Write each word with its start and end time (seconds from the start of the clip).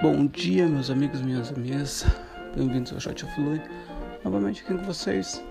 Bom 0.00 0.26
dia, 0.28 0.64
meus 0.68 0.90
amigos 0.90 1.20
minhas 1.20 1.50
amigas. 1.50 2.06
Bem-vindos 2.54 2.92
ao 2.92 3.00
Shot 3.00 3.24
of 3.24 3.40
Lui. 3.40 3.60
Novamente 4.22 4.62
aqui 4.62 4.72
com 4.72 4.84
vocês, 4.84 5.42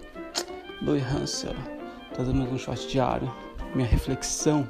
Lui 0.81 1.01
Hansel, 1.01 1.53
trazendo 2.13 2.37
mais 2.37 2.53
um 2.53 2.57
shot 2.57 2.87
diário, 2.87 3.29
minha 3.75 3.85
reflexão 3.85 4.65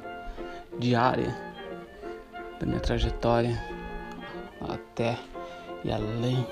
diária 0.80 1.32
da 2.58 2.66
minha 2.66 2.80
trajetória 2.80 3.56
até 4.68 5.16
e 5.84 5.92
além 5.92 6.44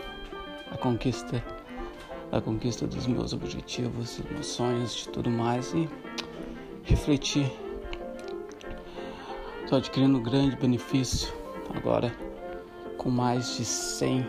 a 0.70 0.76
conquista, 0.76 1.42
a 2.30 2.40
conquista 2.40 2.86
dos 2.86 3.08
meus 3.08 3.32
objetivos, 3.32 4.18
dos 4.18 4.30
meus 4.30 4.46
sonhos, 4.46 4.94
de 4.94 5.08
tudo 5.08 5.28
mais 5.28 5.74
e 5.74 5.88
refletir. 6.84 7.50
Estou 9.64 9.78
adquirindo 9.78 10.16
um 10.16 10.22
grande 10.22 10.54
benefício 10.54 11.34
agora 11.74 12.14
com 13.06 13.10
mais 13.10 13.56
de 13.56 13.64
100 13.64 14.28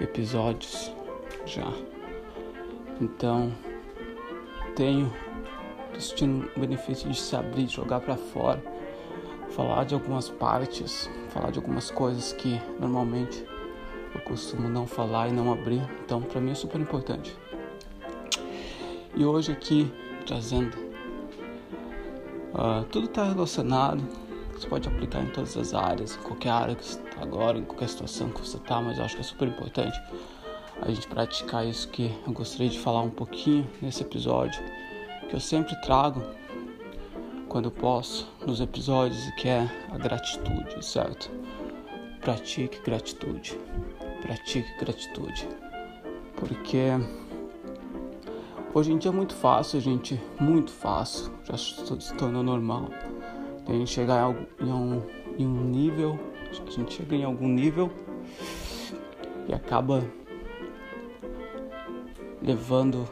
episódios 0.00 0.90
já. 1.46 1.72
Então, 3.00 3.52
tenho 4.74 5.12
destino 5.92 6.50
o 6.56 6.60
benefício 6.60 7.08
de 7.08 7.16
se 7.16 7.36
abrir, 7.36 7.68
jogar 7.68 8.00
para 8.00 8.16
fora, 8.16 8.60
falar 9.50 9.84
de 9.84 9.94
algumas 9.94 10.28
partes, 10.28 11.08
falar 11.28 11.52
de 11.52 11.60
algumas 11.60 11.92
coisas 11.92 12.32
que 12.32 12.60
normalmente 12.80 13.46
eu 14.12 14.20
costumo 14.22 14.68
não 14.68 14.84
falar 14.84 15.28
e 15.28 15.32
não 15.32 15.52
abrir. 15.52 15.88
Então, 16.04 16.20
para 16.20 16.40
mim 16.40 16.50
é 16.50 16.56
super 16.56 16.80
importante. 16.80 17.38
E 19.14 19.24
hoje 19.24 19.52
aqui 19.52 19.92
trazendo 20.26 20.76
uh, 22.52 22.82
tudo 22.90 23.06
está 23.06 23.22
relacionado 23.22 24.27
você 24.58 24.68
pode 24.68 24.88
aplicar 24.88 25.22
em 25.22 25.28
todas 25.28 25.56
as 25.56 25.72
áreas, 25.72 26.16
em 26.16 26.22
qualquer 26.22 26.50
área 26.50 26.74
que 26.74 26.84
você 26.84 26.98
está 26.98 27.22
agora, 27.22 27.58
em 27.58 27.64
qualquer 27.64 27.88
situação 27.88 28.30
que 28.30 28.40
você 28.40 28.56
está, 28.56 28.80
mas 28.80 28.98
eu 28.98 29.04
acho 29.04 29.14
que 29.14 29.20
é 29.20 29.24
super 29.24 29.48
importante 29.48 30.00
a 30.80 30.90
gente 30.90 31.06
praticar 31.08 31.66
isso 31.66 31.88
que 31.88 32.14
eu 32.26 32.32
gostaria 32.32 32.68
de 32.68 32.78
falar 32.78 33.02
um 33.02 33.10
pouquinho 33.10 33.68
nesse 33.82 34.02
episódio, 34.02 34.62
que 35.28 35.34
eu 35.34 35.40
sempre 35.40 35.74
trago 35.82 36.22
quando 37.48 37.66
eu 37.66 37.70
posso 37.70 38.30
nos 38.46 38.60
episódios, 38.60 39.18
que 39.36 39.48
é 39.48 39.68
a 39.90 39.98
gratitude, 39.98 40.84
certo? 40.84 41.30
Pratique 42.20 42.80
gratitude. 42.82 43.58
Pratique 44.22 44.68
gratitude. 44.78 45.48
Porque 46.36 46.90
hoje 48.74 48.92
em 48.92 48.98
dia 48.98 49.10
é 49.10 49.14
muito 49.14 49.34
fácil, 49.34 49.80
gente, 49.80 50.20
muito 50.38 50.70
fácil, 50.70 51.32
já 51.44 51.56
se 51.56 52.14
tornou 52.16 52.42
normal 52.42 52.88
a 53.68 53.72
gente 53.72 53.90
chegar 53.90 54.34
em, 54.60 54.72
um, 54.72 55.02
em 55.38 55.46
um 55.46 55.64
nível, 55.64 56.18
a 56.50 56.70
gente 56.70 56.94
chega 56.94 57.14
em 57.14 57.24
algum 57.24 57.46
nível 57.46 57.92
e 59.46 59.52
acaba 59.52 60.02
levando, 62.40 63.06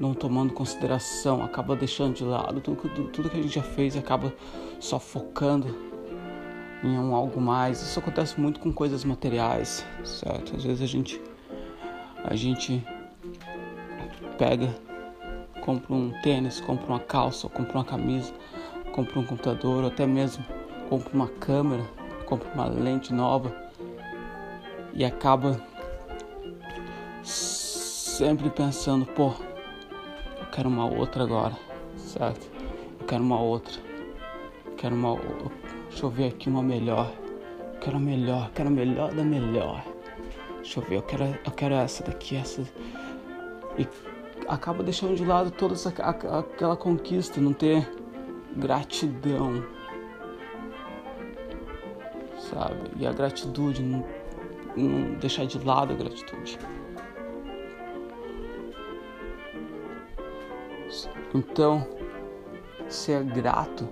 não 0.00 0.12
tomando 0.12 0.52
consideração, 0.52 1.44
acaba 1.44 1.76
deixando 1.76 2.14
de 2.14 2.24
lado 2.24 2.60
tudo, 2.60 2.88
tudo, 2.88 3.08
tudo 3.10 3.30
que 3.30 3.38
a 3.38 3.42
gente 3.42 3.54
já 3.54 3.62
fez 3.62 3.94
e 3.94 3.98
acaba 4.00 4.34
só 4.80 4.98
focando 4.98 5.76
em 6.82 6.98
um 6.98 7.14
algo 7.14 7.40
mais. 7.40 7.80
Isso 7.80 8.00
acontece 8.00 8.40
muito 8.40 8.58
com 8.58 8.72
coisas 8.72 9.04
materiais, 9.04 9.86
certo? 10.02 10.56
Às 10.56 10.64
vezes 10.64 10.82
a 10.82 10.86
gente 10.86 11.20
a 12.24 12.34
gente 12.34 12.84
pega, 14.36 14.74
compra 15.60 15.94
um 15.94 16.12
tênis, 16.22 16.60
compra 16.60 16.86
uma 16.86 17.00
calça, 17.00 17.48
compra 17.48 17.78
uma 17.78 17.84
camisa 17.84 18.32
compra 18.92 19.18
um 19.18 19.24
computador, 19.24 19.82
ou 19.84 19.88
até 19.88 20.06
mesmo 20.06 20.44
compra 20.88 21.14
uma 21.14 21.28
câmera, 21.28 21.84
compra 22.26 22.52
uma 22.54 22.66
lente 22.66 23.12
nova 23.12 23.54
e 24.92 25.04
acaba 25.04 25.60
sempre 27.22 28.50
pensando, 28.50 29.06
pô, 29.06 29.32
eu 30.38 30.46
quero 30.52 30.68
uma 30.68 30.86
outra 30.86 31.24
agora, 31.24 31.56
certo? 31.96 32.50
Eu 33.00 33.06
quero 33.06 33.22
uma 33.22 33.40
outra, 33.40 33.74
eu 34.66 34.72
quero 34.76 34.94
uma, 34.94 35.16
deixa 35.88 36.06
eu 36.06 36.10
ver 36.10 36.28
aqui 36.28 36.48
uma 36.48 36.62
melhor, 36.62 37.12
eu 37.74 37.80
quero 37.80 37.96
a 37.96 38.00
melhor, 38.00 38.46
eu 38.46 38.52
quero 38.52 38.68
a 38.68 38.72
melhor 38.72 39.14
da 39.14 39.22
melhor. 39.22 39.84
Deixa 40.56 40.80
eu 40.80 40.84
ver, 40.84 40.96
eu 40.96 41.02
quero, 41.02 41.24
eu 41.24 41.52
quero 41.52 41.74
essa 41.74 42.04
daqui, 42.04 42.36
essa 42.36 42.62
e 43.78 43.88
acaba 44.46 44.82
deixando 44.82 45.14
de 45.14 45.24
lado 45.24 45.50
toda 45.50 45.74
essa, 45.74 45.88
aquela 45.88 46.76
conquista, 46.76 47.40
não 47.40 47.52
ter 47.52 47.88
gratidão, 48.56 49.64
sabe? 52.50 52.90
E 52.96 53.06
a 53.06 53.12
gratitude, 53.12 53.82
não, 53.82 54.06
não 54.76 55.14
deixar 55.14 55.46
de 55.46 55.58
lado 55.58 55.92
a 55.92 55.96
gratitude. 55.96 56.58
Então, 61.34 61.86
ser 62.88 63.22
grato 63.22 63.88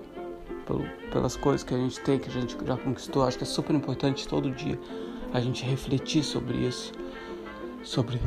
pelo, 0.65 0.83
pelas 1.11 1.35
coisas 1.37 1.63
que 1.63 1.73
a 1.73 1.77
gente 1.77 1.99
tem, 2.01 2.19
que 2.19 2.29
a 2.29 2.31
gente 2.31 2.57
já 2.65 2.77
conquistou, 2.77 3.23
acho 3.23 3.37
que 3.37 3.43
é 3.43 3.47
super 3.47 3.75
importante 3.75 4.27
todo 4.27 4.51
dia 4.51 4.77
a 5.33 5.39
gente 5.39 5.63
refletir 5.63 6.23
sobre 6.23 6.57
isso, 6.57 6.91
sobre 7.83 8.19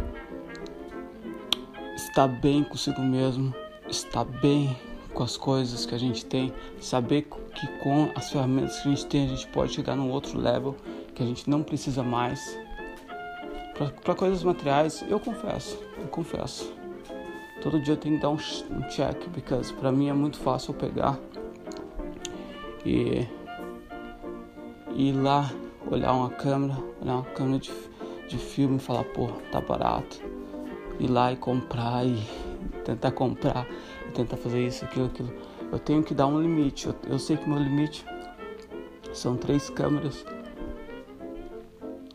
estar 1.94 2.28
bem 2.28 2.64
consigo 2.64 3.00
mesmo, 3.02 3.54
estar 3.88 4.24
bem 4.24 4.76
com 5.14 5.22
as 5.22 5.36
coisas 5.36 5.84
que 5.86 5.94
a 5.94 5.98
gente 5.98 6.24
tem, 6.24 6.52
saber 6.80 7.22
que 7.54 7.66
com 7.78 8.10
as 8.14 8.30
ferramentas 8.30 8.80
que 8.80 8.88
a 8.88 8.90
gente 8.90 9.06
tem 9.06 9.24
a 9.24 9.28
gente 9.28 9.46
pode 9.48 9.72
chegar 9.72 9.96
num 9.96 10.10
outro 10.10 10.38
level 10.38 10.74
que 11.14 11.22
a 11.22 11.26
gente 11.26 11.48
não 11.48 11.62
precisa 11.62 12.02
mais. 12.02 12.58
Para 14.02 14.14
coisas 14.14 14.42
materiais, 14.42 15.04
eu 15.08 15.18
confesso, 15.18 15.78
eu 15.98 16.08
confesso. 16.08 16.72
Todo 17.62 17.80
dia 17.80 17.94
eu 17.94 17.96
tenho 17.96 18.16
que 18.16 18.22
dar 18.22 18.30
um, 18.30 18.38
um 18.70 18.88
check, 18.88 19.16
porque 19.32 19.54
para 19.80 19.92
mim 19.92 20.08
é 20.08 20.12
muito 20.12 20.38
fácil 20.38 20.74
pegar 20.74 21.18
e 22.84 23.26
ir 24.94 25.12
lá, 25.12 25.50
olhar 25.90 26.12
uma 26.12 26.30
câmera, 26.30 26.76
olhar 27.00 27.14
uma 27.14 27.24
câmera 27.24 27.58
de, 27.60 27.72
de 28.28 28.38
filme 28.38 28.76
e 28.76 28.80
falar, 28.80 29.04
pô, 29.04 29.28
tá 29.50 29.60
barato. 29.60 30.20
Ir 30.98 31.08
lá 31.08 31.32
e 31.32 31.36
comprar 31.36 32.04
e 32.04 32.22
tentar 32.84 33.12
comprar 33.12 33.66
tentar 34.12 34.36
fazer 34.36 34.66
isso, 34.66 34.84
aquilo, 34.84 35.06
aquilo. 35.06 35.32
Eu 35.70 35.78
tenho 35.78 36.02
que 36.02 36.14
dar 36.14 36.26
um 36.26 36.40
limite. 36.40 36.86
Eu, 36.86 36.94
eu 37.08 37.18
sei 37.18 37.36
que 37.36 37.48
meu 37.48 37.58
limite 37.58 38.04
são 39.12 39.36
três 39.36 39.68
câmeras, 39.70 40.24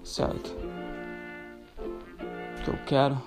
certo? 0.03 0.55
Que 2.63 2.69
eu 2.69 2.77
quero, 2.85 3.17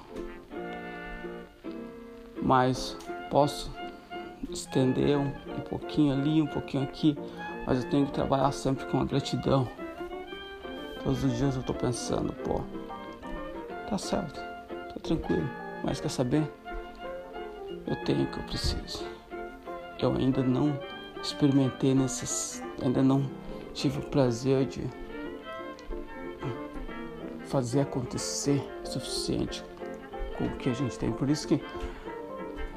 mas 2.42 2.96
posso 3.30 3.72
estender 4.50 5.16
um, 5.16 5.28
um 5.28 5.60
pouquinho 5.68 6.12
ali, 6.12 6.42
um 6.42 6.46
pouquinho 6.46 6.82
aqui, 6.82 7.16
mas 7.66 7.84
eu 7.84 7.90
tenho 7.90 8.06
que 8.06 8.12
trabalhar 8.12 8.52
sempre 8.52 8.86
com 8.86 9.00
a 9.00 9.04
gratidão. 9.04 9.68
Todos 11.02 11.24
os 11.24 11.36
dias 11.36 11.56
eu 11.56 11.62
tô 11.62 11.72
pensando, 11.72 12.32
pô, 12.44 12.60
tá 13.88 13.96
certo, 13.96 14.40
tá 14.68 15.00
tranquilo, 15.02 15.48
mas 15.84 16.00
quer 16.00 16.10
saber? 16.10 16.59
Eu 17.86 17.96
tenho 18.04 18.24
o 18.24 18.26
que 18.26 18.38
eu 18.38 18.44
preciso. 18.44 19.04
Eu 19.98 20.14
ainda 20.14 20.42
não 20.42 20.78
experimentei 21.22 21.94
nesses, 21.94 22.62
ainda 22.82 23.02
não 23.02 23.28
tive 23.74 23.98
o 23.98 24.02
prazer 24.02 24.66
de 24.66 24.88
fazer 27.50 27.80
acontecer 27.80 28.62
o 28.84 28.88
suficiente 28.88 29.64
com 30.38 30.44
o 30.44 30.56
que 30.56 30.70
a 30.70 30.72
gente 30.72 30.96
tem. 30.96 31.12
Por 31.12 31.28
isso 31.28 31.48
que 31.48 31.60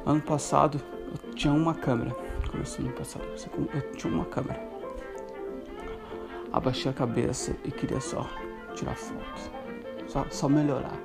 ano 0.04 0.22
passado 0.22 0.81
eu 1.08 1.34
tinha 1.34 1.54
uma 1.54 1.75
câmera. 1.75 2.12
Começou 2.50 2.84
ano 2.84 2.94
passado, 2.94 3.24
eu 3.74 3.92
tinha 3.94 4.12
uma 4.12 4.25
câmera. 4.25 4.60
Abaixei 6.51 6.92
a 6.92 6.94
cabeça 6.94 7.56
e 7.63 7.72
queria 7.72 8.00
só 8.01 8.28
tirar 8.75 8.95
fotos, 8.95 9.50
só, 10.07 10.25
só 10.30 10.50
melhorar. 10.50 10.98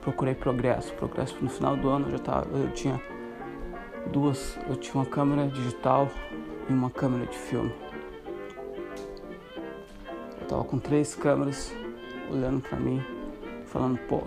Procurei 0.00 0.34
progresso, 0.34 0.92
progresso 0.94 1.36
no 1.40 1.50
final 1.50 1.76
do 1.76 1.88
ano 1.88 2.06
eu 2.06 2.12
já 2.12 2.18
tava, 2.18 2.56
eu 2.56 2.70
tinha 2.72 3.00
duas, 4.10 4.58
eu 4.68 4.76
tinha 4.76 4.94
uma 4.94 5.06
câmera 5.06 5.48
digital 5.48 6.10
e 6.68 6.72
uma 6.72 6.90
câmera 6.90 7.26
de 7.26 7.36
filme. 7.36 7.72
Eu 10.40 10.46
tava 10.46 10.64
com 10.64 10.78
três 10.78 11.14
câmeras 11.14 11.72
olhando 12.30 12.60
para 12.60 12.78
mim, 12.78 13.02
falando, 13.66 13.98
pô, 14.08 14.22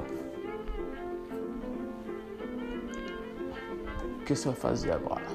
o 4.19 4.23
que 4.25 4.35
você 4.35 4.47
vai 4.47 4.57
fazer 4.57 4.91
agora? 4.91 5.25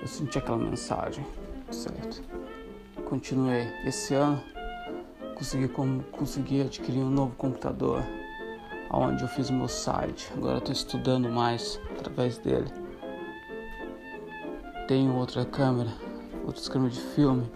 Eu 0.00 0.06
senti 0.06 0.38
aquela 0.38 0.58
mensagem, 0.58 1.26
certo? 1.70 2.22
Continuei. 3.04 3.66
Esse 3.84 4.14
ano 4.14 4.42
consegui, 5.34 5.68
consegui 6.12 6.60
adquirir 6.62 7.00
um 7.00 7.10
novo 7.10 7.34
computador 7.36 8.02
onde 8.92 9.22
eu 9.22 9.28
fiz 9.28 9.50
o 9.50 9.52
meu 9.52 9.68
site. 9.68 10.30
Agora 10.36 10.58
estou 10.58 10.72
estudando 10.72 11.28
mais 11.28 11.80
através 11.92 12.38
dele. 12.38 12.70
Tenho 14.88 15.14
outra 15.14 15.44
câmera, 15.44 15.90
outra 16.44 16.70
câmera 16.70 16.90
de 16.90 17.00
filme 17.00 17.48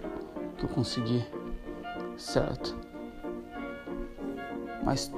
que 0.57 0.59
que 0.59 0.65
eu 0.65 0.69
consegui, 0.69 1.25
certo? 2.17 2.77
Mas 4.85 5.11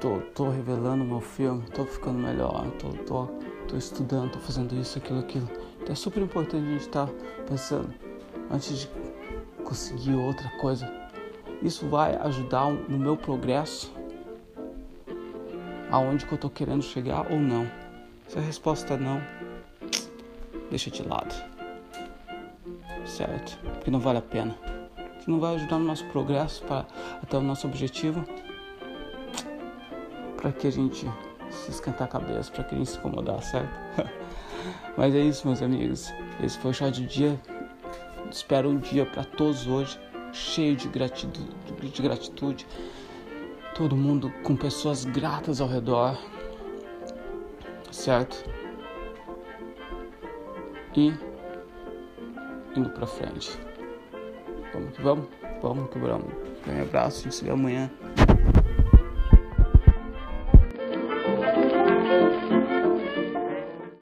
tô, 0.00 0.18
tô 0.34 0.50
revelando 0.50 1.04
meu 1.04 1.20
filme, 1.20 1.62
tô 1.70 1.84
ficando 1.84 2.18
melhor, 2.18 2.70
tô, 2.72 2.88
tô, 3.04 3.26
tô 3.68 3.76
estudando, 3.76 4.32
tô 4.32 4.38
fazendo 4.40 4.74
isso, 4.74 4.98
aquilo, 4.98 5.20
aquilo. 5.20 5.48
Então 5.80 5.92
é 5.92 5.96
super 5.96 6.22
importante 6.22 6.66
a 6.66 6.72
gente 6.72 6.80
estar 6.80 7.06
tá 7.06 7.12
pensando 7.48 7.94
antes 8.50 8.80
de 8.80 8.90
conseguir 9.64 10.14
outra 10.14 10.48
coisa. 10.60 10.92
Isso 11.62 11.86
vai 11.88 12.16
ajudar 12.16 12.70
no 12.70 12.98
meu 12.98 13.16
progresso 13.16 13.92
aonde 15.92 16.24
que 16.24 16.32
eu 16.32 16.38
tô 16.38 16.48
querendo 16.48 16.82
chegar 16.82 17.30
ou 17.30 17.38
não. 17.38 17.70
Se 18.26 18.38
a 18.38 18.40
resposta 18.40 18.94
é 18.94 18.96
não, 18.96 19.22
deixa 20.70 20.90
de 20.90 21.02
lado. 21.02 21.34
Certo? 23.04 23.58
Porque 23.74 23.90
não 23.90 24.00
vale 24.00 24.18
a 24.18 24.22
pena. 24.22 24.56
Se 25.20 25.30
não 25.30 25.38
vai 25.38 25.54
ajudar 25.54 25.78
no 25.78 25.84
nosso 25.84 26.04
progresso 26.06 26.64
para 26.64 26.86
até 27.22 27.36
o 27.36 27.42
nosso 27.42 27.66
objetivo, 27.66 28.24
para 30.36 30.50
que 30.50 30.66
a 30.66 30.72
gente 30.72 31.06
se 31.50 31.70
esquentar 31.70 32.04
a 32.04 32.10
cabeça, 32.10 32.50
para 32.50 32.64
que 32.64 32.74
a 32.74 32.78
gente 32.78 32.90
se 32.90 32.98
incomodar, 32.98 33.42
certo? 33.42 33.70
Mas 34.96 35.14
é 35.14 35.20
isso, 35.20 35.46
meus 35.46 35.60
amigos. 35.60 36.10
Esse 36.42 36.58
foi 36.58 36.70
o 36.70 36.74
chá 36.74 36.88
de 36.88 37.06
dia. 37.06 37.38
Espero 38.30 38.70
um 38.70 38.78
dia 38.78 39.04
para 39.04 39.24
todos 39.24 39.66
hoje 39.66 40.00
cheio 40.32 40.74
de 40.74 40.88
gratidão, 40.88 41.46
de 41.80 42.02
gratitude. 42.02 42.66
Todo 43.74 43.96
mundo 43.96 44.30
com 44.42 44.54
pessoas 44.54 45.04
gratas 45.04 45.60
ao 45.60 45.68
redor, 45.68 46.18
certo? 47.90 48.44
E 50.94 51.12
indo 52.76 52.90
pra 52.90 53.06
frente. 53.06 53.58
Vamos 54.72 54.94
que 54.94 55.02
vamos, 55.02 55.26
vamos 55.62 55.90
que 55.90 55.98
vamos. 55.98 56.32
Um 56.68 56.82
abraço, 56.82 57.20
a 57.20 57.22
gente 57.24 57.34
se 57.34 57.44
vê 57.44 57.50
amanhã. 57.50 57.90